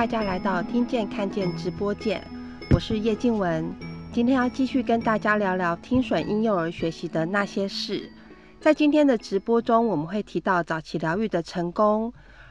[0.00, 2.26] 大家来到听见看见直播间，
[2.70, 3.70] 我是叶静文。
[4.10, 8.10] 今天要继续跟大家聊聊听损婴幼儿学习的那些事。
[8.58, 12.10] 在今天的直播中，我们会提到早期疗愈的成功。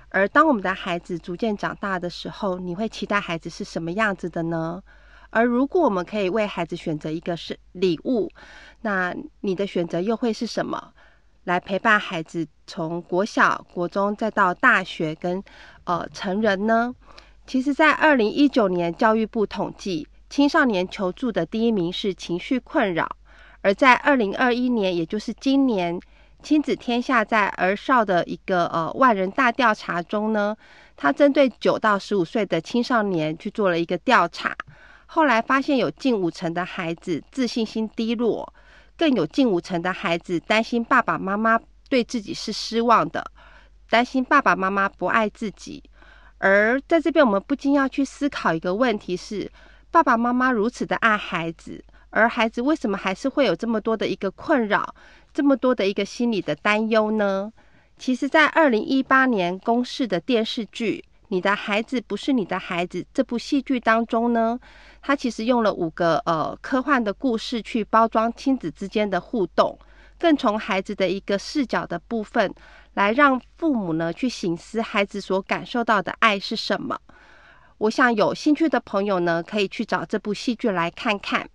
[0.10, 4.84] 而当我们的孩子逐渐长大的时候，你会期待孩子是什么样子的呢？
[5.32, 8.30] 而如果我们可以为孩子选择一个是礼物，
[8.82, 10.94] 那你的选择又会是什么？
[11.46, 15.44] 来陪伴孩子从国小、国中再到大学跟
[15.86, 16.94] 呃成人呢？
[17.50, 23.08] 其实，在二零一九年教育部统计，青少年求助的第一名是情绪困扰；
[23.62, 26.00] 而在二零二一年，也就是今年，
[26.44, 30.56] 亲子天下在儿少的一个呃万人大调查中呢，
[30.96, 34.56] 他针对九到十五岁的青少年去做了一个调查，
[35.08, 38.54] 后来发现有近五成的孩子自信心低落。
[38.96, 43.26] 更有近五成的孩子担心爸爸妈妈对自己是失望的，
[43.90, 45.82] 担心爸爸妈妈不爱自己。
[46.40, 49.50] 而在这边，我们不禁要去思考一个问题：是
[49.92, 54.96] 爸爸妈妈如此的爱孩子，而孩子为什么还是会有这么多的一个困扰，
[55.34, 57.54] 这么多的一个心理的担忧呢？
[57.98, 61.06] 其实，在二零一八年公视的电视剧。
[61.32, 63.06] 你的孩子不是你的孩子。
[63.14, 64.60] 这部戏剧当中呢，
[65.00, 69.78] 他其实用了五个呃科幻的故事去包装亲子之间的互动，
[70.18, 72.52] 更从孩子的一个视角的部分
[73.00, 77.00] 来让父母呢去醒思孩子所感受到的爱是什么。
[77.78, 81.50] 我想有兴趣的朋友呢，可以去找这部戏剧来看看。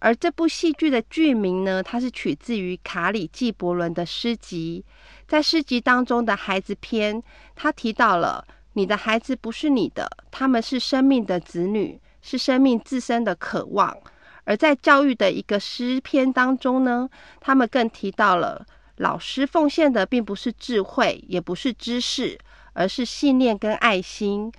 [0.00, 4.84] 而这部戏剧的剧名呢，它是取自于卡里纪伯伦的诗集，
[5.26, 7.22] 在诗集当中的孩子篇，
[7.56, 8.46] 他提到了。
[8.74, 13.96] 你的孩子不是你的，他们是生命的子女，是生命自身的渴望。
[14.44, 17.08] 而在教育的一个诗篇当中呢，
[17.40, 22.38] 他们更提到了老师奉献的并不是智慧，也不是知识，
[22.72, 24.52] 而是信念跟爱心，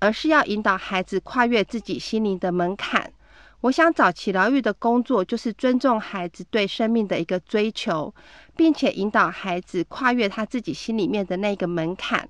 [0.00, 3.12] 而是要引导孩子跨越自己心灵的门槛。
[3.62, 8.14] 我想早期疗愈的工作就是尊重孩子对生命的一个追求，
[8.54, 12.28] 并且引导孩子跨越他自己心里面的那个门槛。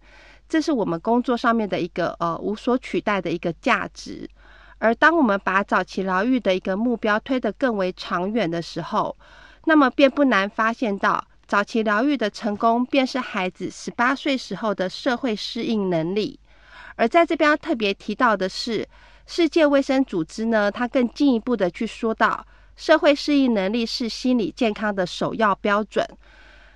[0.49, 4.27] 这是我们工作上面的一个呃无所取代的一个价值，
[4.79, 9.15] 而当我们把早期疗愈的一个目标推得更为长远的时候，
[9.67, 16.39] 那么便不难发现到早期疗愈的成功，便是孩子十八岁时候的社会适应能力。
[16.97, 18.87] 而在这边特别提到的是，
[19.27, 26.07] 世界卫生组织呢，它更进一步的去说到，社会适应能力是心理健康的首要标准。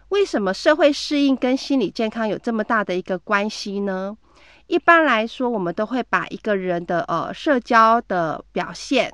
[0.09, 4.17] 为什么社会适应跟心理健康有这么大的一个关系呢？
[4.69, 9.13] 一般来说，我们都会把一个人的呃社交的表现、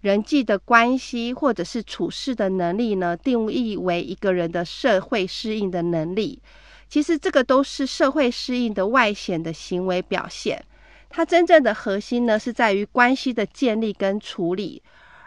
[0.00, 6.40] 人际的关系或者是处事的能力呢，定义为一个人的社会适应的能力。
[6.88, 10.64] 其实这个都是社会适应的外显的行为表现，
[11.08, 14.82] 它真正的核心呢是在于关系的建立跟处理。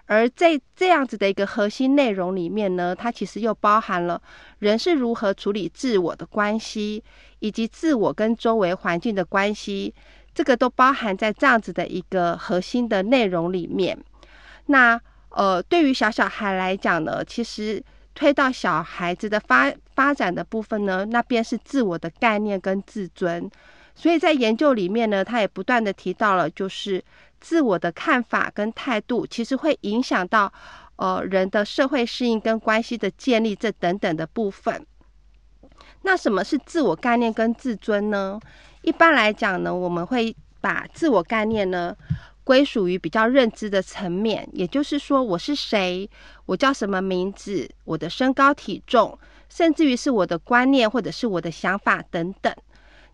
[0.06, 4.22] 而在这样子的一个核心内容里面呢，它其实又包含了
[4.59, 7.01] 人是如何处理自我的关系，
[7.39, 9.94] 以及自我跟周围环境的关系，
[10.35, 13.97] 这个都包含在这样子的一个核心的内容里面。
[14.66, 17.84] 那呃，对于小小孩来讲呢，其实
[18.16, 23.50] 推到小孩子的发发展的部分呢，那便是自我的概念跟自尊。
[23.96, 27.03] 所以在研究里面呢，他也不断的提到了，就是。
[27.46, 30.50] 自我的看法跟态度，其实会影响到
[30.95, 34.88] 呃人的社会适应跟关系的建立这等等的部分。
[36.03, 38.40] 那什么是自我概念跟自尊呢？
[38.81, 41.94] 一般来讲呢，我们会把自我概念呢
[42.43, 46.09] 归属于比较认知的层面，也就是说我是谁，
[46.45, 49.17] 我叫什么名字，我的身高体重，
[49.49, 52.53] 甚至于是我的观念或者是我的想法等等。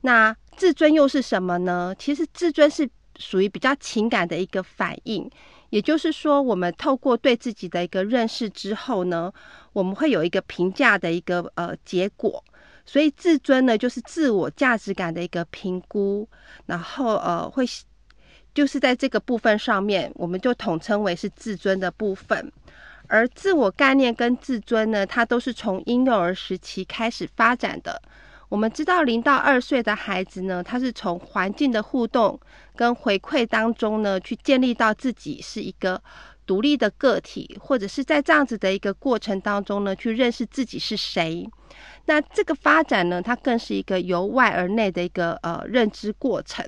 [0.02, 1.96] 那自尊又是什么呢？
[1.98, 2.90] 其实自尊是。
[3.18, 5.30] 属于比较情感的一个反应，
[5.72, 9.30] 也就是说，我们透过对自己的一个认识之后呢，
[9.74, 12.42] 我们会有一个评价的一个呃结果。
[12.86, 16.30] 所以自尊呢，就是自我价值感的一个评估，
[16.66, 17.66] 然后呃会
[18.54, 22.52] 就是在这个部分上面，我们就统称为是自尊的部分。
[23.08, 28.02] 而自我概念跟自尊呢，它都是从婴幼儿时期开始发展的。
[28.50, 32.40] 我们知道，零到二岁的孩子呢，他是从环境的互动
[32.76, 36.02] 跟回馈当中呢，去建立到自己是一个
[36.48, 41.48] 独立的个体，或者是在这样子的一个过程当中呢，去认识自己是谁。
[42.06, 46.68] 那这个发展呢，它更是一个由外而内的一个呃认知过程。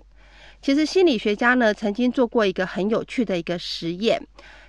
[0.61, 4.21] 其实心理学家呢，曾经做过一个很有趣的一个实验，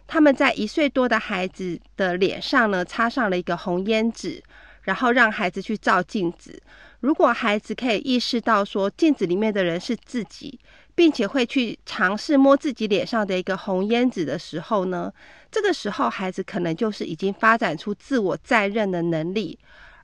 [0.06, 4.42] 他们在一岁多的孩子的脸上呢，插上了一个红胭脂，
[4.82, 6.62] 然后让孩子去照镜子。
[7.00, 10.58] 如果孩子可以意识到说镜子里面的人是自己，
[10.94, 15.12] 并且会去尝试摸自己脸上的一个红胭脂的时候呢，
[15.50, 19.58] 这个时候孩子可能就是已经发展出自我在认的能力，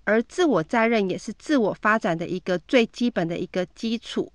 [0.05, 4.31] 而自我在认也是自我发展的一个最基本的一个基础。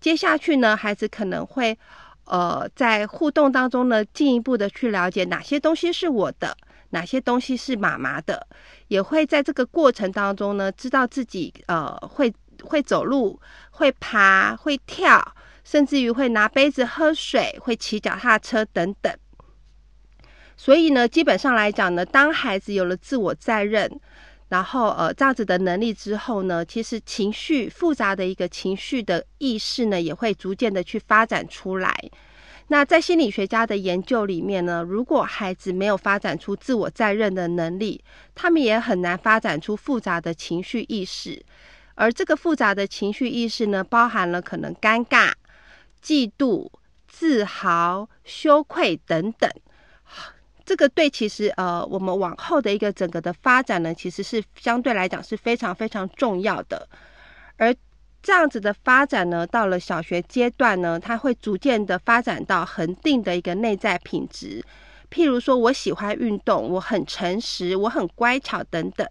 [0.00, 1.78] 接下去呢，孩子可能会
[2.24, 6.56] 呃在互动当中呢，进一步的去了解哪些东西是我的，
[6.90, 8.46] 哪些东西是妈妈的，
[8.88, 12.32] 也会在这个过程当中呢，知道自己呃会。
[12.62, 19.10] 会走路，会爬，会跳，甚至于会拿杯子喝水，会骑脚踏车等等。
[20.58, 23.90] 所以呢，基本上来讲呢，当孩子有了自我在认，
[24.50, 31.96] 然后呃这样子的能力之后呢，其实情绪复杂的一个情绪的意识呢，也会逐渐的去发展出来。
[32.68, 38.04] 那在心理学家的研究里面呢，如果孩子没有发展出自我在认的能力，
[38.34, 41.42] 他们也很难发展出复杂的情绪意识。
[41.96, 45.32] 而这个复杂的情绪意识呢，包含了可能尴尬、
[46.02, 46.70] 嫉妒、
[47.08, 49.50] 自豪、羞愧等等。
[50.70, 56.88] 这个对其实呃，我们往后的一个整个的发展呢，其实是相对来讲是非常非常重要的。
[57.56, 57.74] 而
[58.22, 64.64] 这样子的发展呢，到了小学阶段呢，它会逐渐的发展到恒定的一个内在品质。
[65.10, 69.04] 譬如说，我喜欢运动，我很诚实，我很乖巧等等。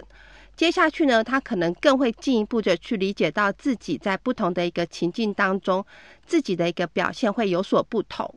[0.56, 5.86] 接下去呢，他可能更会进一步的去理解到自己在不同的一个情境当中，
[6.26, 8.34] 自己的一个表现会有所不同。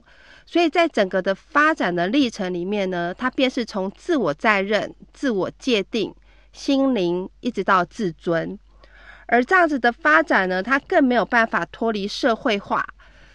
[0.52, 6.14] 所以在整个的发展的历程里面呢，他便是从自我在认、自我界定、
[6.52, 8.58] 心灵，一直到自尊。
[9.28, 12.86] 而这样子的发展呢，他更没有办法脱离社会化。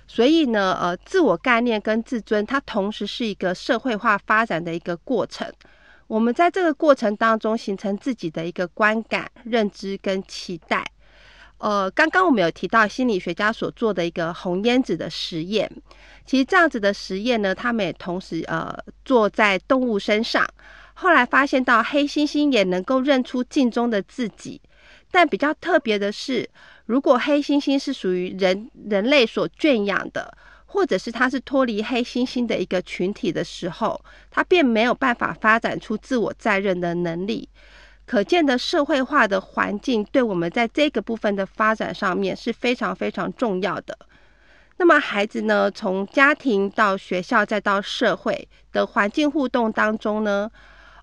[0.05, 5.51] 所以呢，呃，自我概念跟自尊，它同时是一个社会化发展的一个过程。
[6.05, 10.85] 我们在这个过程当中形成自己的一个观感、认知跟期待。
[11.57, 15.71] 呃，刚刚我们有提到心理学家所做的一个红烟子的实验，
[16.25, 20.47] 其实这样子的实验呢，他们也同时呃做在动物身上。
[20.93, 24.61] 后来发现到黑猩猩也能够认出镜中的自己，
[25.11, 26.49] 但比较特别的是，
[26.85, 30.37] 如果黑猩猩是属于人人类所圈养的。
[30.69, 33.99] 或者是它是脱离黑猩猩的一个群体的时候，
[34.29, 37.47] 它便没有办法发展出自我在认的能力。
[38.07, 43.95] 可见的社会化的环境对我们在这个部分的发展上面是非常非常重要的。
[44.77, 50.49] 那么孩子呢，从家庭到学校再到社会的环境互动当中呢，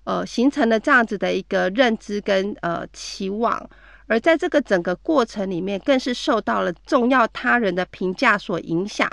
[0.05, 3.69] 呃，形成了这样子的一个认知跟呃期望，
[4.07, 9.07] 而在这个整个过程里面，更是受到了重要他人的评价所影响。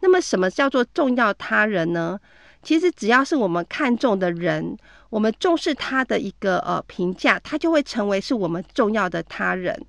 [0.00, 2.20] 那么，什么叫做重要他人呢？
[2.62, 4.76] 其实，只要是我们看重的人，
[5.14, 9.80] 我们重视他的一个呃评价，他就会成为是我们重要的他人。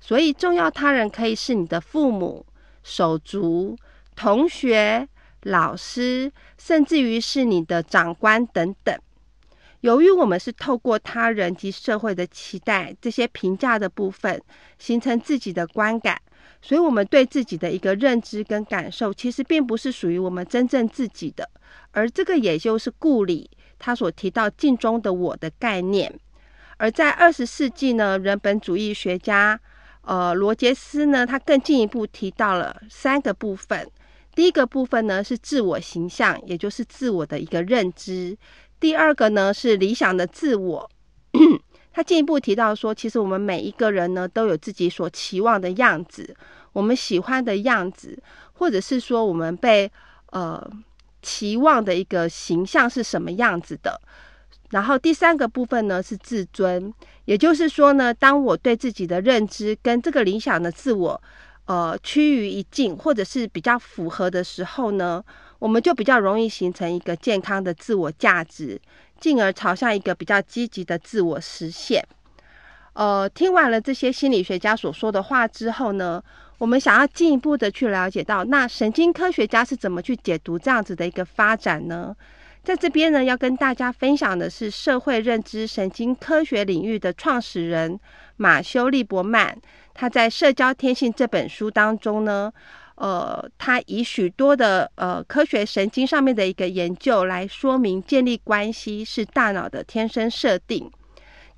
[0.00, 2.44] 所以，重要他人可以是你的父母、
[2.82, 3.76] 手足、
[4.16, 5.08] 同学、
[5.44, 8.98] 老师，甚至于是你的长官等等。
[9.82, 14.42] 由于我们是透过他人及社会的期待这些评价的部分，
[14.80, 16.20] 形成自己的观感。
[16.60, 21.48] 所以，我们对自己的一个认知跟感受，其实并不是属于我们真正自己的。
[21.92, 23.48] 而这个，也就是顾里
[23.82, 26.20] 他所提到镜中的我的概念。
[26.76, 29.58] 而在二十世纪呢，人本主义学家
[30.02, 33.90] 呃罗杰斯呢，他更进一步提到了三个部分。
[34.34, 38.36] 第一个部分呢是自我形象，也就是自我的一个认知；
[38.78, 40.90] 第二个呢是理想的自我。
[41.92, 46.34] 他进一步提到说，其实我们每一个人呢，都有自己所期望的样子，
[46.72, 48.18] 我们喜欢的样子，
[48.54, 49.90] 或者是说我们被
[50.30, 50.70] 呃
[51.22, 54.00] 期望的一个形象是什么样子的。
[54.70, 56.92] 然后第三个部分呢是自尊，
[57.24, 61.22] 也就是说呢，当我对自己的认知跟这个理想的自我
[61.66, 65.22] 呃趋于一境，或者是比较符合的时候呢，
[65.58, 68.80] 我们就比较容易形成一个健康的自我价值。
[69.20, 72.04] 进而朝向一个比较积极的自我实现。
[72.94, 76.20] 呃，听完了这些心理学家所说的话之后呢，
[76.62, 82.14] 我们想要进一步的去了解到，那神经科学家是怎么去解读这样子的一个发展呢？
[82.62, 87.98] 在这边呢，要跟大家分享的是社会认知神经科学领域的创始人
[88.36, 89.58] 马修利伯曼，
[89.92, 92.52] 他在《社交天性》这本书当中呢。
[92.94, 100.88] 呃，他以许多的呃科学神经上面的一个研究来说明，建立关系是大脑的天生设定。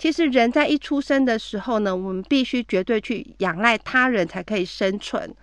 [0.04, 5.34] 其实人在一出生的时候呢，我们必须绝对去仰赖他人才可以生存。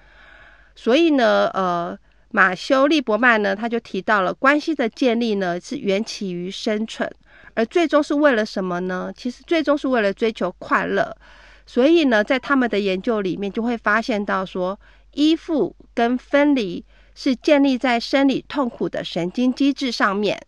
[0.75, 1.98] 所以呢，呃，
[2.30, 7.12] 马修利伯曼呢，他就提到了关系的建立呢是缘起于生存，
[7.56, 9.12] 而最终是为了什么呢？
[9.18, 11.18] 其实最终是为了追求快乐。
[11.65, 14.80] 所以呢，在他们的研究里面就会发现到说。
[15.13, 20.39] 依附跟分离是建立在生理痛苦的神经机制上面。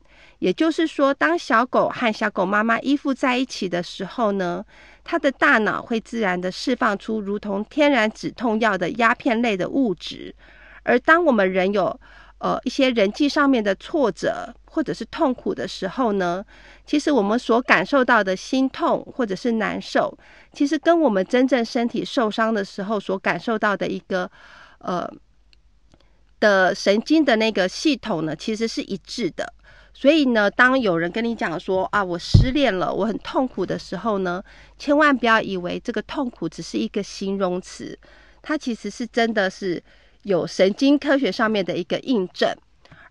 [0.43, 4.61] 也就是说，当小狗和小狗妈妈依附在一起的时候呢，
[5.01, 10.35] 它的大脑会自然的释放出如同天然止痛药的鸦片类的物质。
[10.83, 11.97] 而当我们人有
[12.39, 16.43] 呃一些人际上面的挫折或者是痛苦的时候呢，
[16.85, 20.17] 其实我们所感受到的心痛或者是难受，
[20.51, 24.29] 其实跟我们真正身体受伤的时候所感受到的一个
[24.79, 25.09] 呃
[26.41, 29.53] 的神经的那个系统呢，其实是一致的。
[29.95, 34.43] 所以呢，当有人跟你讲说啊，我失恋了，我很痛苦的时候呢，
[34.77, 37.97] 千万不要以为这个痛苦只是一个形容词，
[38.41, 39.81] 它其实是真的是
[40.23, 42.51] 有神经科学上面的一个印证。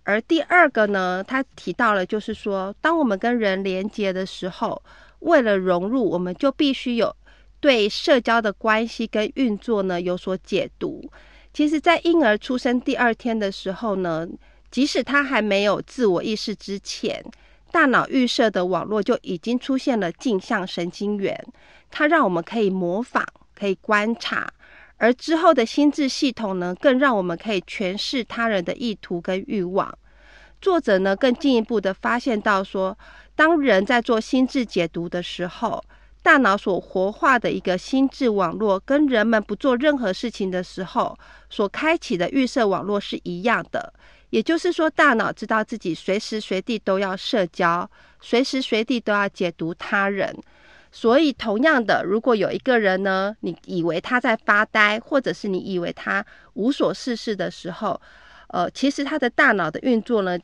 [0.02, 4.82] 而第二个呢，他提到了就是说，当我们跟人连接的时候，
[5.20, 7.14] 为了融入，我们就必须有
[7.60, 11.08] 对社交的关系跟运作呢有所解读。
[11.54, 14.26] 其实，在婴儿出生第二天的时候呢。
[14.72, 17.22] 即使他还没有自我意识之前，
[17.70, 21.46] 大脑预设的网络就已经出现了镜像神经元，
[21.90, 23.22] 它让我们可以模仿、
[23.54, 24.50] 可以观察，
[24.96, 29.96] 而之后的心智系统呢，更让我们可以诠释他人的意图跟欲望。
[30.60, 32.96] 作者呢，更进一步的发现到说，
[33.36, 35.84] 当人在做心智解读的时候，
[36.22, 41.18] 大脑所活化的一个心智网络，跟人们不做任何事情的时候
[41.50, 43.92] 所开启的预设网络是一样的。
[44.32, 50.34] 也就是说，大脑知道自己随时随地都要社交，随时随地都要解读他人。
[50.90, 56.24] 所以，同样的，如果有一个人呢，你以为他在发呆，或者是你以为他
[56.54, 58.00] 无所事事的时候，
[58.48, 60.38] 呃，其实他的大脑的运作呢，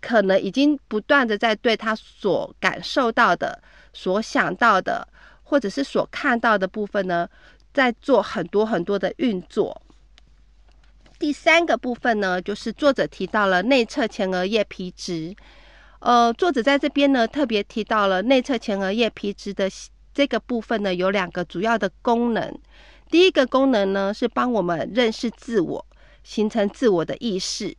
[0.00, 3.62] 可能已经不断的在对他所感受到的、
[3.92, 5.06] 所想到的，
[5.44, 7.28] 或者是所看到的部分呢，
[7.72, 9.80] 在做很多很多的运作。
[11.22, 15.32] 第三个部分呢，就是作者提到了内侧前额叶皮质。
[16.00, 19.70] 呃，作者在这边呢特别提到了内侧前额叶皮质的
[20.12, 22.52] 这个部分呢，有两个主要的功能。
[23.08, 25.86] 第一个功能呢，是帮我们认识自我，
[26.24, 27.72] 形成自我的意识，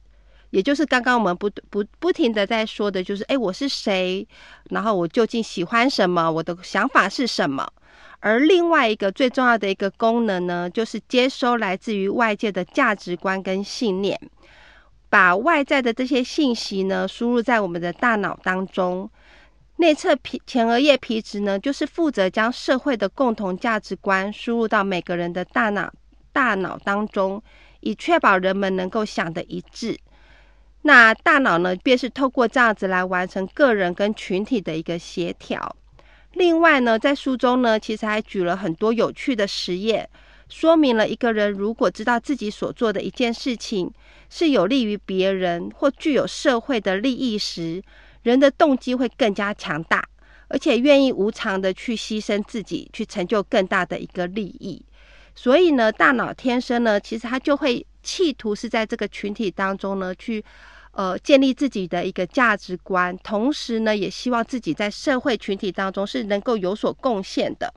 [0.51, 4.25] 也就是刚刚我们不不不停的在说的，就是哎，我是谁？
[4.69, 6.31] 然后我究竟喜欢什么？
[6.31, 7.67] 我的想法是什么？
[8.25, 14.17] 而另外一个最重要的一个功能呢，就是接收来自于外界的价值观跟信念，
[15.09, 19.09] 把外在的这些信息呢输入在我们的大脑当中。
[19.75, 25.91] 内侧皮前额叶皮质呢，就是负责将社会的共同价值观输入到每个人的大脑
[26.31, 27.43] 大脑当中，
[27.81, 29.99] 以确保人们能够想的一致。
[30.83, 35.75] 那大脑呢，便是透过这样子来完成个人跟群体的一个协调。
[36.33, 40.09] 另外呢，在书中呢，其实还举了很多有趣的实验，
[40.49, 43.91] 说明了一个人如果知道自己所做的一件事情
[44.29, 47.83] 是有利于别人或具有社会的利益时，
[48.23, 50.03] 人的动机会更加强大，
[50.47, 54.83] 而且愿意无偿的去牺牲自己，去成就更大的一个利益。
[55.35, 60.43] 所以呢，大脑天生呢，其实它就会企图是在这个群体当中呢去。
[60.95, 67.73] 呃，建立自己的一个价值观，同时呢，也希望自己在社会群体当中是能够有所贡献的。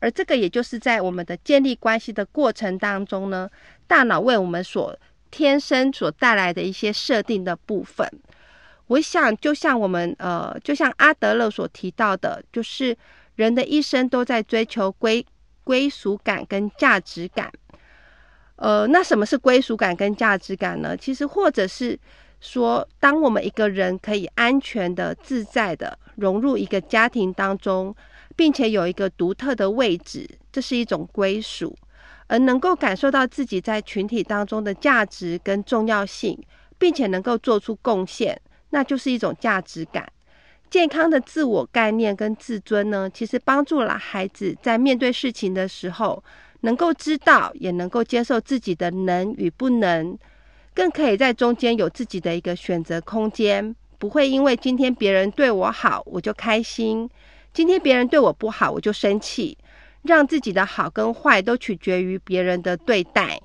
[0.00, 3.48] 而这个，也就是在我们的建立关系的过程当中呢，
[3.86, 4.96] 大脑为我们所
[5.30, 8.04] 天生所带来的一些设定的部分。
[8.88, 12.96] 我想，就像我们呃，就像阿德勒所提到的，就是
[13.36, 15.24] 人的一生都在追求归
[15.62, 17.52] 归属感跟价值感。
[18.56, 20.96] 呃，那什么是归属感跟价值感呢？
[20.96, 21.96] 其实，或者是。
[22.40, 27.94] 说，当我们一个人可以安全的、自在的融入一个家庭当中，
[28.36, 31.74] 并且有一个独特的位置，这是一种归属；
[32.28, 36.40] 而能够感受到自己在群体当中的价值跟重要性，
[36.78, 38.40] 并且能够做出贡献，
[38.70, 40.08] 那就是一种价值感。
[40.70, 46.22] 健康的自我概念跟自尊呢，其实帮助了孩子在面对事情的时候，
[46.60, 50.16] 能够知道，也能够接受自己的能与不能。
[50.78, 57.10] 更可以在中间有自己的一个选择空间，不会因为今天别人对我好我就开心，
[57.52, 59.58] 今天别人对我不好我就生气，
[60.02, 63.40] 让自己的好跟坏都取决于别人的对待。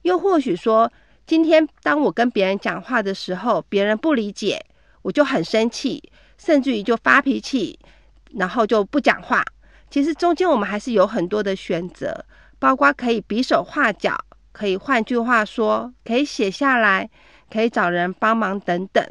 [0.00, 0.90] 又或许说，
[1.26, 4.64] 今天当我跟别人讲话的时候，别人不理解，
[5.02, 6.02] 我就很生气，
[6.38, 7.78] 甚至于就发脾气，
[8.30, 9.44] 然后就不讲话。
[9.90, 12.24] 其实中间我们还是有很多的选择，
[12.58, 14.18] 包括可以比手画脚。
[14.60, 17.08] 可以换句话说，可以写下来，
[17.50, 19.02] 可以找人帮忙等等。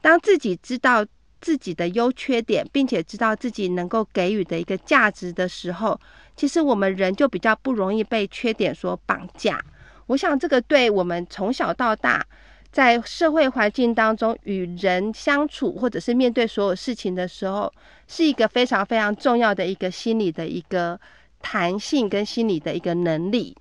[0.00, 1.06] 当自己知道
[1.40, 6.00] 自己的优缺点，并且知道自己能够给予的一个价值的时候，
[6.34, 9.64] 其实我们人就比较不容易被缺点所绑架。
[10.08, 12.26] 我想，这个对我们从小到大
[12.72, 17.72] 在社会环境当中与人相处，或者是面对所有事情的时候，
[18.08, 20.98] 是一个非常非常重要的一个心理的一个
[21.40, 23.56] 弹性跟心理的一个能力。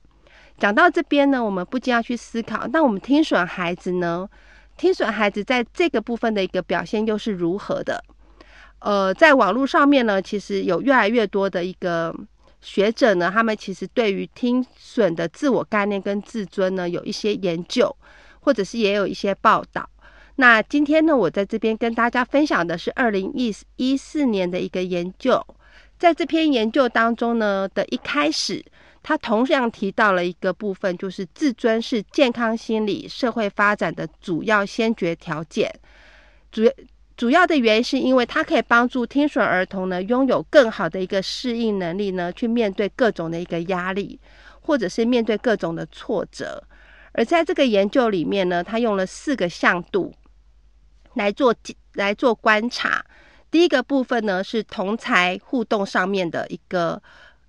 [0.58, 4.28] 讲到这边呢，我们不禁要去思考，那我们听损孩子呢？
[4.76, 8.04] 听损孩子在这个部分的一个表现又是如何的？
[8.80, 12.16] 呃，在网络上面呢，其实有越来越多的一个
[12.62, 17.96] 学者呢，他们其实对于听损的自我概念跟自尊呢，有一些研究。
[18.40, 19.90] 或者是也有一些报道。
[20.38, 25.46] 那今天呢，我在这边跟大家分享的是二零一一四年的一个研究。
[26.00, 28.64] 在这篇研究当中呢，的一开始，
[29.08, 35.74] 他同样提到了一个部分，就是自尊是健康心理社会发展的主要先决条件。
[36.52, 36.64] 主
[37.16, 44.20] 主要的原因是因为它可以帮助听损儿童呢，拥有更好的一个适应能力呢，去面对各种的一个压力，
[44.60, 46.62] 或者是面对各种的挫折。
[47.14, 50.14] 而在这个研究里面呢，他用了四个向度
[51.14, 51.56] 来做
[51.94, 53.06] 来做观察。
[53.50, 57.02] 第一个部分呢是同才互动上面的一个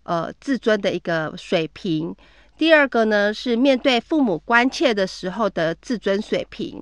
[0.09, 2.15] 呃自尊的一个水平；
[2.57, 6.81] 第二个呢是面对父母关切的时候的自尊水平；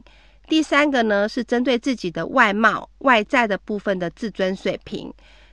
[0.48, 5.10] 第三个呢是针对自己的外貌外在的部分的自尊水平；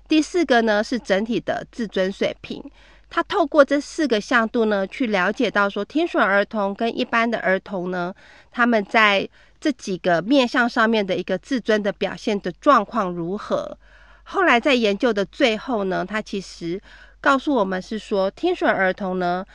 [0.07, 2.63] 第四个呢是整体的自尊水平。
[3.09, 8.13] 他透过这四个向度呢，去了解到说，听损儿童跟一般的儿童呢，
[8.51, 9.27] 他们在
[9.59, 13.77] 这几个面向上面的一个自尊的表现的状况如何。
[14.23, 16.81] 后来在研究的最后呢，他其实
[17.23, 19.45] 告诉我们是说，听损儿童呢，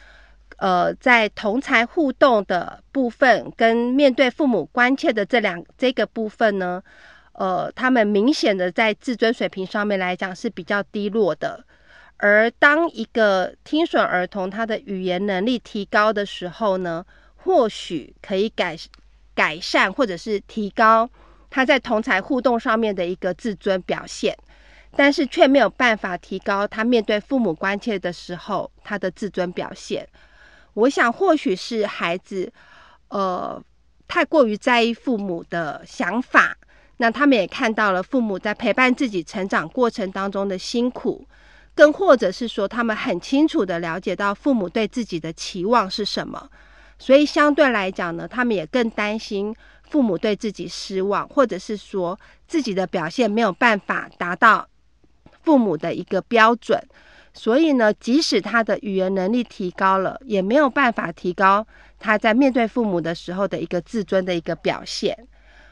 [0.57, 6.83] 呃，在同才互动的部分跟面对父母关切的这两这个部分呢，
[7.33, 11.63] 呃，他们明显的在自尊水平上面来讲是比较低落的。
[12.17, 17.05] 而当一个听损儿童他的语言能力提高的时候呢，
[17.37, 18.75] 或许可以改
[19.35, 21.09] 改善或者是提高
[21.51, 24.35] 他在同才互动上面的一个自尊表现，
[24.97, 30.09] 但是却没有办法提高他面对父母关切的时候他的自尊表现。
[30.75, 32.53] 我想或许是孩子
[33.09, 33.63] 呃
[34.07, 36.57] 太过于在意父母的想法，
[36.97, 41.27] 那他们也看到了父母在陪伴自己成长过程当中的辛苦。
[41.75, 46.51] 更或者是说，他们很清楚的了解到父母对自己的期望是什么，
[46.99, 49.55] 所以相对来讲呢，他们也更担心
[49.89, 54.69] 父母对自己失望，或者是说自己的表现没有办法达到
[55.49, 56.79] 父母的一个标准，
[57.33, 61.67] 所以呢，即使他的语言能力提高了，也没有办法提高
[61.99, 65.17] 他在面对父母的时候的一个自尊的一个表现。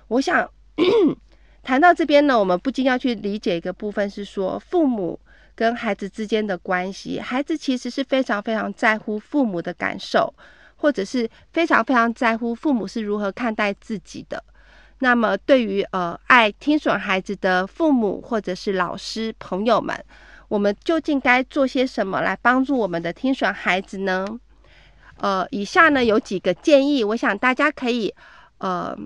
[0.09, 0.49] 我想
[1.63, 5.21] 谈到这边呢，我们不禁要去理解一个部分，是说父母。
[5.55, 10.35] 跟孩子之间的关系，孩子其实是非常非常在乎父母的感受，
[10.77, 14.45] 或者是非常非常在乎父母是如何看待自己的。
[14.99, 20.05] 那么，对于呃爱听损孩子的父母或者是老师朋友们，
[20.49, 24.27] 我们究竟该做些什么来帮助我们的听损孩子呢？
[25.19, 28.15] 呃，以下呢有几个建议，我想大家可以
[28.59, 28.97] 呃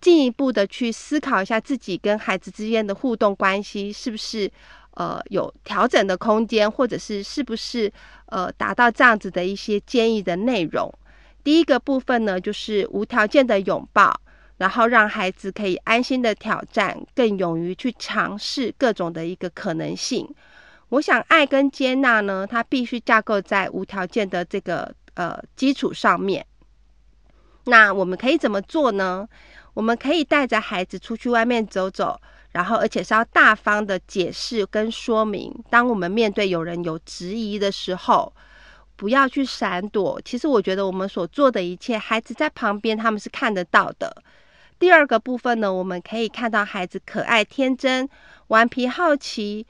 [0.00, 4.50] 进一步的去思考一下自己跟孩子之间的互动关系是不是。
[4.94, 7.90] 呃，有调整的空间，或者是是不是
[8.26, 10.92] 呃达到这样子的一些建议的内容？
[11.42, 14.14] 第一个部分呢，就是无条件的拥抱，
[14.58, 20.28] 然后让孩子可以安心的挑战，更勇于去尝试各种的一个可能性。
[20.88, 26.44] 我想，爱跟接纳呢，它必须架构在无条件的这个呃基础上面。
[27.64, 29.28] 那我们可以怎么做呢？
[29.74, 32.20] 我们可以带着孩子出去外面走走。
[32.52, 35.50] 然后，而且是要大方的解释跟说明。
[35.70, 38.30] 当我们面对有人有质疑的时候，
[38.94, 40.20] 不要去闪躲。
[40.22, 44.22] 其实，我觉得我们所做的一切，孩子在旁边他们是看得到的。
[44.82, 48.08] 第二个部分呢，我们可以看到孩子可爱、天真、
[48.48, 49.64] 顽皮、好奇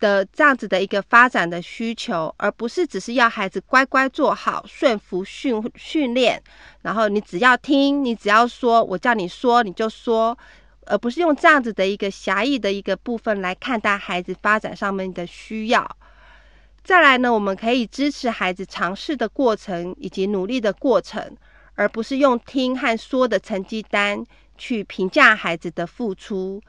[0.00, 6.42] 的这样子的一个发展的需求，而不是只是要孩子乖乖做好、顺服训训练。
[6.80, 10.36] 然后你只要听，你只要说，我叫你说你就说。
[10.86, 15.86] 而不是用这样子的一个狭义的一个部分来看待孩子发展上面的需要。
[16.82, 21.36] 再来呢，我们可以支持孩子尝试的过程以及努力的过程，
[21.74, 24.24] 而不是用听和说的成绩单
[24.56, 26.60] 去评价孩子的付出，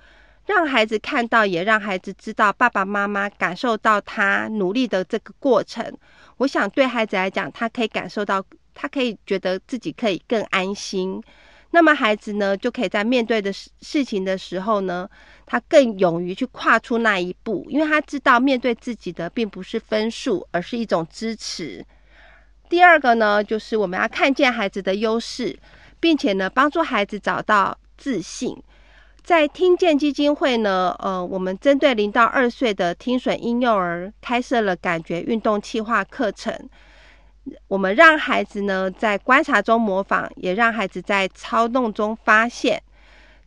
[0.46, 5.98] 让孩子看到，也让孩子知道爸爸妈妈感受到他努力的这个过程。
[6.38, 11.22] 我想对孩子来讲，他可以感受到，他可以觉得自己可以更安心。
[11.72, 15.10] 那么孩子呢，就可以在面对的事事情的时候呢，
[15.46, 21.86] 他更勇于去跨出那一步，因为他知道面对自己的并不是分数，而是一种支持。
[22.70, 25.58] 第二个呢，就是我们要看见孩子的优势，
[26.00, 28.56] 并且呢，帮助孩子找到自信。
[29.24, 36.70] 在听见基金会呢，呃，我们针对零到二岁的听损婴幼儿开设了感觉运动气化课程。
[37.68, 42.82] 我们让孩子呢在观察中模仿，也让孩子在操弄中发现，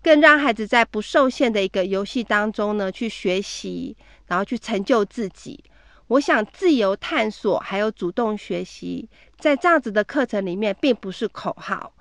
[0.03, 5.63] 更让孩子在不受限的一个游戏当中呢去学习，然后去成就自己。
[6.09, 9.09] 我想，自由探索还有主动学习，
[9.39, 11.93] 在这样子的课程里面，并不是口号。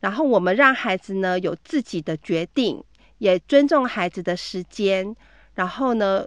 [0.00, 2.82] 然后，我们让孩子呢有自己的决定。
[3.18, 5.14] 也尊重孩子的时间，
[5.52, 6.24] 然后呢，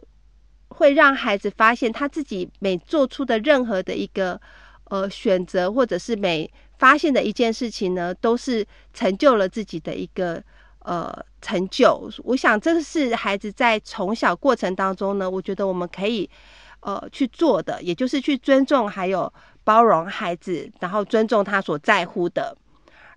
[0.67, 4.39] 会让孩子发现他自己每做出的任何的一个
[4.91, 10.39] 呃选择，或者是每发现的一件事情呢，都是成就了自己的一个
[10.81, 12.07] 呃成就。
[12.23, 16.29] 我想这是孩子在从小过程当中呢，我觉得我们可以
[16.81, 19.33] 呃去做的，也就是去尊重还有
[19.63, 22.55] 包容孩子，然后尊重他所在乎的。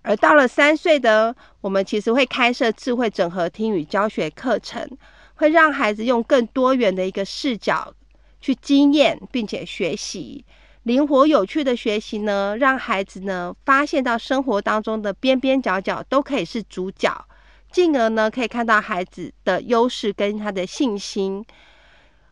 [0.07, 4.89] 而到了三岁的，我们其实会开设智慧整合听语教学课程，
[5.35, 7.93] 会让孩子用更多元的一个视角
[8.39, 10.45] 去经验，并且学习
[10.83, 17.27] 灵活有趣的学习呢，让孩子呢发现到生活当中的边边角角都可以是主角，
[17.69, 21.45] 进而呢可以看到孩子的优势跟他的信心。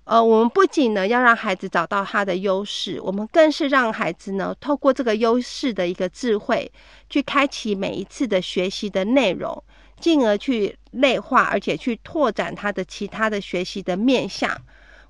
[0.06, 6.72] 呃，我们不仅呢要让孩子找到他的优势，我们更是让孩子呢透过这个优势的一个智慧，
[7.10, 9.64] 去开启每一次的学习的内容，
[10.00, 14.56] 进而去内化，而且去拓展他的其他的学习的面向。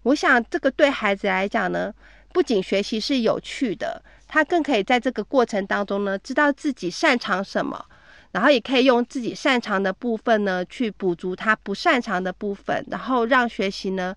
[0.03, 1.93] 我想这个对孩子来讲呢，
[2.31, 7.85] 不仅学习是有趣的，他更可以在这个过程当中呢，知道自己擅长什么，
[8.31, 14.15] 然后也可以用自己擅长的部分呢，去补足他不擅长的部分，然后让学习呢。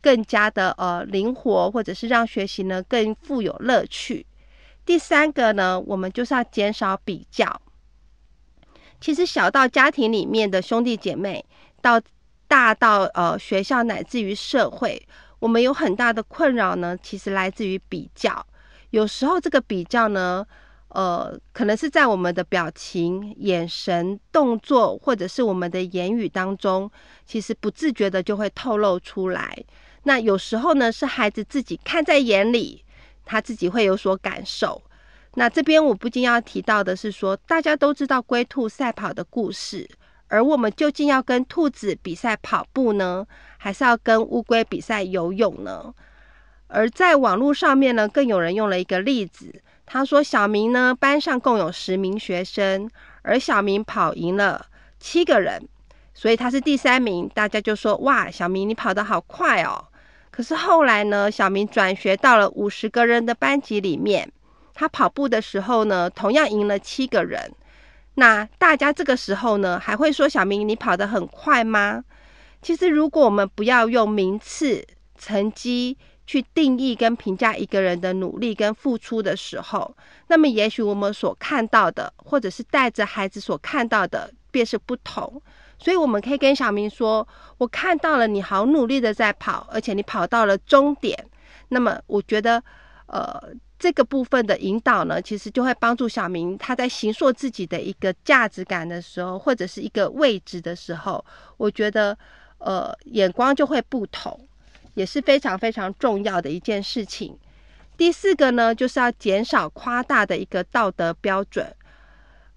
[0.00, 4.26] 更加的呃灵活，或者是让学习呢更富有乐趣。
[4.84, 7.60] 第三个呢，我们就是要减少比较。
[9.00, 11.44] 其实小到家庭里面的兄弟姐妹，
[11.80, 12.00] 到
[12.46, 15.06] 大到呃学校，乃至于社会，
[15.38, 16.96] 我们有很大的困扰呢。
[17.02, 18.44] 其实来自于比较。
[18.90, 20.44] 有时候这个比较呢，
[20.88, 26.90] 呃，可能是在我们的表情、眼神、动作，或者是我们的言语当中，
[27.26, 29.62] 其实不自觉的就会透露出来。
[30.08, 32.82] 那有时候呢，是孩子自己看在眼里，
[33.26, 34.82] 他自己会有所感受。
[35.34, 39.86] 那这边我不禁要提到的是说，大家都知道龟兔赛跑的故事，
[40.28, 43.26] 而我们究竟要跟兔子比赛跑步呢，
[43.58, 45.94] 还是要跟乌龟比赛游泳呢？
[46.68, 52.90] 而在网络上面呢，更有人用了一个例子，他说小明呢班上共有十名学生，
[53.20, 54.64] 而小明跑赢了
[54.98, 55.68] 七个人，
[56.14, 57.28] 所以他是第三名。
[57.34, 59.84] 大家就说哇，小明你跑得好快哦！
[60.38, 64.30] 可是后来呢，小明转学到了五十个人的班级里面，
[64.72, 67.52] 他跑步的时候呢，同样赢了七个人。
[68.14, 72.04] 那大家这个时候呢，还会说小明你跑得很快吗？
[72.62, 74.86] 其实，如果我们不要用名次、
[75.18, 79.96] 成绩去定义跟评价一个人的努力跟付出的时候，
[80.28, 85.42] 那么也许我们所看到的，或者是带着孩子所看到的，便是不同。
[85.78, 91.16] 所以我们可以跟小明说：“我看到了你好努力的在跑，而且你跑到了终点。
[91.68, 92.60] 那么，我觉得，
[93.06, 93.40] 呃，
[93.78, 101.24] 这个部分的引导呢，其实就会帮助小明他在形塑自己的一个价值感的时候，或者是一个位置的时候，
[101.56, 102.18] 我觉得，
[102.58, 104.48] 呃，眼光就会不同，
[104.94, 107.38] 也是非常非常重要的一件事情。
[107.96, 111.72] 第四个呢，就是要减少夸大的一个道德标准，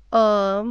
[0.10, 0.66] 呃。”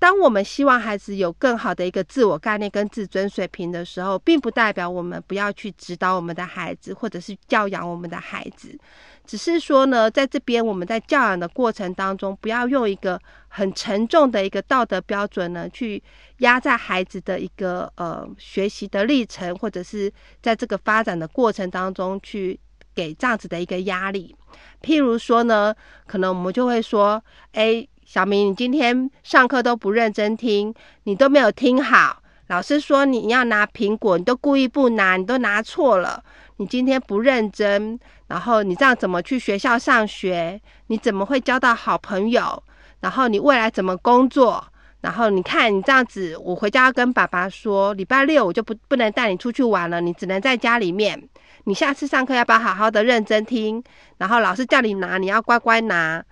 [0.00, 8.78] 当我们希望孩子有更好的一个自我概念跟自尊水平的时候，并不代表我们不要去指导我们的孩子，或者是教养我们的孩子。
[9.26, 16.00] 只是说呢，在这边我们在教养的过程当中，不要用一个很沉重的一个道德标准呢，去
[16.38, 22.58] 压在孩子的一个呃学习的历程，或者是在这个发展的过程当中去
[22.94, 24.34] 给这样子的一个压力。
[24.80, 25.74] 譬如说呢，
[26.06, 27.84] 可能我们就会说，哎。
[28.08, 32.22] 小明，你今天上课都不认真听，你都没有听好。
[32.46, 36.24] 老师说你要拿苹果，你都故意不拿，你都拿错了。
[36.56, 40.58] 你今天不认真，然后你这样怎么去学校上学？
[40.86, 42.62] 你怎么会交到好朋友？
[43.00, 44.64] 然后你未来怎么工作？
[45.02, 51.28] 然后你看你这样子，我回家要跟爸爸说，礼拜六我就不不能带你出去玩了，你只能在家里面。
[51.64, 53.84] 你下次上课要不要好好的认真听？
[54.16, 56.24] 然后老师叫你拿，你要乖乖拿。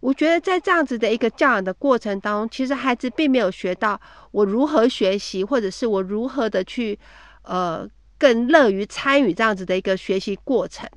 [0.00, 6.98] 我觉得在这样子的一个教养的过程当中，其实孩子并没有学到我如何学习，或者是我如何的去
[7.42, 10.88] 呃更乐于参与这样子的一个学习过程。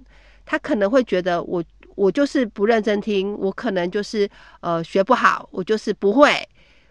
[0.46, 1.64] 他可能会觉得我
[1.96, 4.30] 我就是不认真听，我可能就是
[4.62, 6.48] 呃学不好，我就是不会，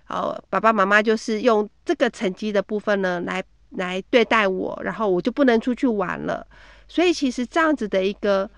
[0.08, 6.46] 哦，爸爸妈妈就是用这个成绩的部分呢来来对待我，然后我就不能出去玩了。
[6.86, 8.48] 所以其实这样子的一个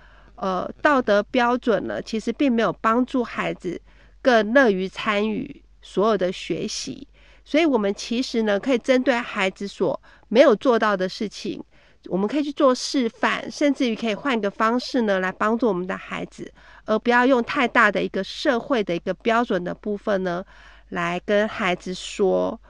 [0.41, 3.81] 呃道德标准呢，其实并没有帮助孩子
[4.23, 7.07] 更乐于参与所有的学习。
[7.45, 11.63] 所以，我们其实呢，可以针对孩子所没有做到的事情，
[12.07, 16.53] 我们可以去做示范，甚至于可以换一个方式呢，来帮助我们的孩子，
[16.85, 20.45] 而不要用太大的一个社会的一个标准的部分呢，
[20.91, 22.61] 来跟孩子说。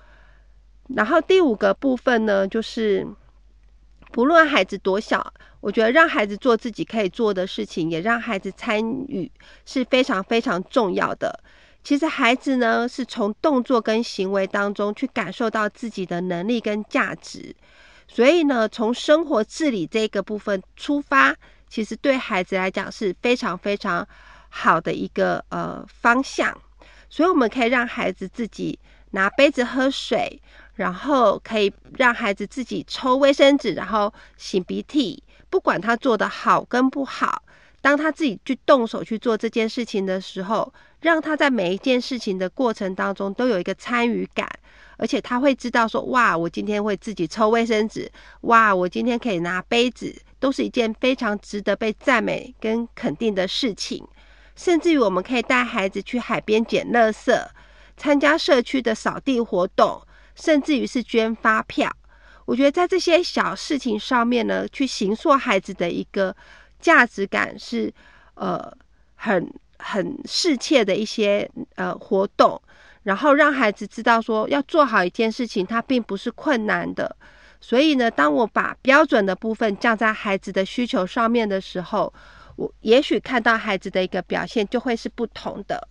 [0.96, 3.06] 然后第五个部分呢，就是
[4.12, 9.30] 不论孩子多小，我觉得让孩子做自己可以做的事情，也让孩子参与，
[9.64, 11.38] 是非常非常重要的。
[11.82, 17.54] 其实孩子呢，是从动作跟行为当中去感受到自己的能力跟价值，
[18.06, 21.34] 所以呢，从生活自理这个部分出发，
[21.68, 24.06] 其实对孩子来讲是非常非常
[24.48, 26.56] 好的一个呃方向。
[27.08, 28.78] 所以我们可以让孩子自己
[29.12, 30.40] 拿杯子喝水，
[30.74, 37.42] 然后可以让孩子自己抽卫生纸，然后擤鼻涕，不管他做的好跟不好。
[37.82, 44.46] 当他自己去动手去做这件事情的时候，让他在每一件事情的过程当中都有一个参与感，
[44.98, 54.06] 而且他会知道说：哇，我今天会自己抽卫生纸，哇，我今天可以拿杯子，都是一件非常值得被赞美跟肯定的事情。
[54.54, 57.46] 甚至于我们可以带孩子去海边捡垃圾，
[57.96, 60.02] 参加社区的扫地活动，
[60.34, 61.90] 甚至于是捐发票。
[62.50, 66.34] 我觉得在这些小事情上面呢，去形塑孩子的一个。
[66.80, 67.92] 价值感是
[68.36, 68.72] 呃
[69.14, 72.58] 很很适切的一些呃活动，
[73.02, 77.14] 然后让孩子知道说要做好一件事情，它并不是困难的。
[77.60, 82.10] 所以呢，当我把标准的部分降在孩子的需求上面的时候，
[82.56, 85.86] 我也许看到孩子的一个表现就会是不同的。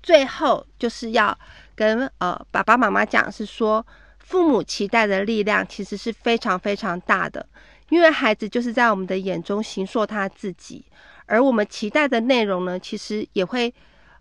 [0.00, 1.36] 最后就是要
[1.74, 3.84] 跟呃爸爸妈妈讲，是说
[4.26, 7.46] 父母期待的力量其实是非常非常大的。
[7.90, 10.84] 因为孩子就是在我们的眼中形塑他自己，
[11.26, 13.72] 而我们期待的内容呢，其实也会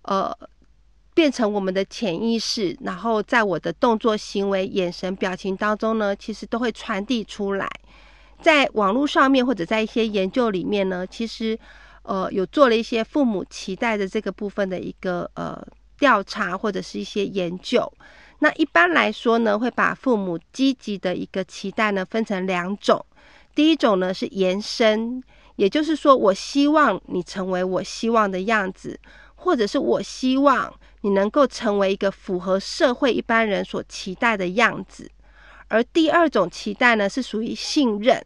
[0.02, 0.38] 呃
[1.14, 7.68] 变成我们的潜意识，然后在我的动作、行为、眼神、表情当中呢，其实都会传递出来。
[8.42, 11.58] 在网络上面或者在一些研究里面呢，其实
[12.04, 15.66] 呃有做了一些父母期待的这个部分的一个呃
[15.98, 17.92] 调查或者是一些研究。
[18.44, 23.06] 那一般来说呢，会把父母积极的一个期待呢分成两种。
[23.56, 25.24] 第一种呢是延伸，
[25.56, 29.00] 也就是说，我希望你成为我希望的样子，
[29.36, 35.10] 或者是我希望你能够成为一个符合社会一般人所期待的样子。
[35.70, 38.22] 而第二种期待呢是属于信任，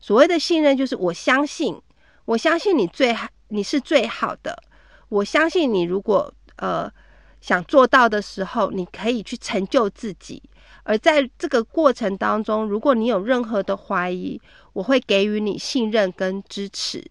[0.00, 1.80] 所谓的信任就是我相信，
[2.24, 4.60] 我相信你最好，你是最好的，
[5.08, 6.90] 我相信你如果呃
[7.40, 10.42] 想做到的时候，你可以去成就自己。
[10.82, 14.40] 而在这个过程当中，如果你有任何的怀疑，
[14.72, 17.04] 我会给予你信任跟支持。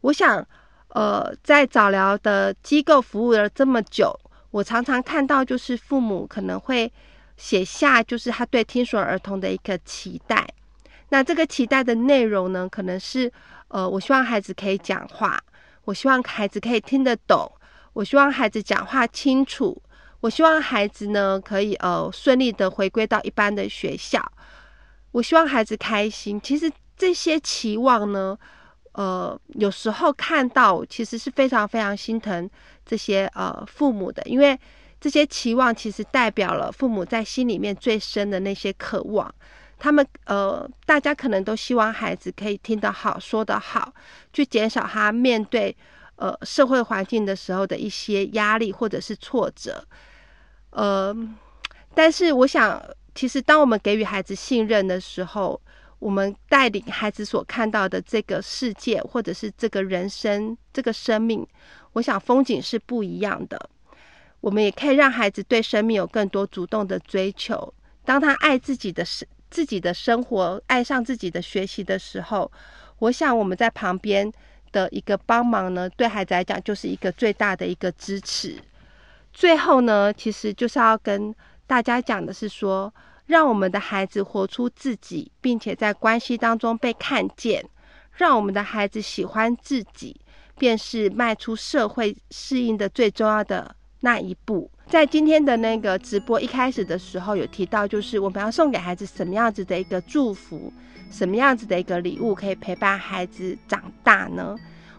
[0.00, 0.46] 我想，
[0.88, 4.18] 呃，在早疗的机构服务了这么久，
[4.50, 6.92] 我常常看到就是父母可能会
[7.36, 10.46] 写下就是他对听损儿童的一个期待。
[11.08, 13.32] 那这个期待的内容呢，可能是
[13.68, 15.40] 呃，我希望孩子可以讲话，
[15.84, 17.50] 我希望孩子可以听得懂，
[17.94, 19.80] 我希望孩子讲话清楚。
[20.20, 24.22] 我希望孩子呢可以呃顺利的回归到一般的学校。
[25.12, 26.40] 我希望孩子开心。
[26.40, 28.36] 其实这些期望呢，
[28.92, 32.48] 呃，有时候看到其实是非常非常心疼
[32.86, 34.58] 这些呃父母的，因为
[35.00, 39.32] 这些期望其实代表了父母在心里面最深的那些渴望。
[39.78, 43.92] 他们呃，大家可能都希望孩子可以听得好，说得好，
[44.32, 45.76] 去减少他面对
[46.16, 49.86] 呃社会环境的时候的一些压力或者是挫折。
[50.70, 51.14] 呃，
[51.94, 52.82] 但是我想，
[53.14, 55.60] 其实当我们给予孩子信任的时候，
[55.98, 61.46] 我们带领孩子所看到的这个世界，或者是这个人生、这个生命，
[61.92, 63.70] 我想风景是不一样的。
[64.40, 67.72] 我们也可以让孩子对生命有更多主动的追求。
[68.04, 72.52] 当他爱自己的生、自己的生活，爱上自己的学习的时候，
[72.98, 74.30] 我想我们在旁边
[74.74, 78.58] 的一个帮忙呢，对孩子来讲就是一个最大的一个支持。
[79.32, 81.32] 最后呢，其实就是要跟
[81.66, 82.92] 大家讲的是说，
[83.26, 87.64] 让我们的孩子活出自己，并且在关系当中被看见，
[88.12, 90.20] 让我们的孩子喜欢自己，
[90.58, 94.70] 便是迈出社会适应的最重要的那一步。
[94.94, 100.72] 在今天的那个直播一开始的时候，有提到，就是我们要送给孩子什么样子的一个祝福，
[101.10, 104.54] 什么样子的一个礼物，可以陪伴孩子长大呢？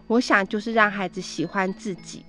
[0.06, 2.26] 我想就是让孩子喜欢自己。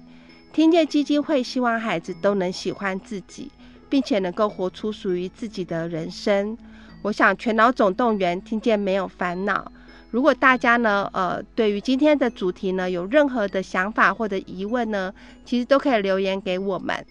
[0.53, 3.51] 听见基金会希望孩子都能喜欢自己，
[3.89, 6.57] 并且能够活出属于自己的人生。
[7.01, 9.69] 我想全脑总动员，听见没有烦恼。
[10.09, 17.05] 如果大家呢，呃，对于今天的主题呢，有任何的想法或者疑问呢，其实都可以留言给我们。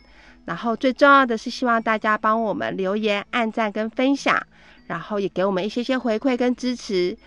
[0.46, 4.40] 然后最重要的是，希望大家帮我们留言、按赞跟分享，
[4.86, 7.18] 然后也给我们一些些回馈跟支持。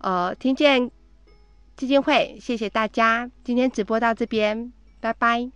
[0.00, 0.90] 呃，听见
[1.76, 5.55] 基金会，谢谢大家，今天直播到这边，拜拜。